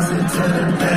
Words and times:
deposit 0.00 0.16
to 0.16 0.48
the 0.48 0.78
bank. 0.78 0.89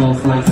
Bag 0.00 0.48
of 0.48 0.49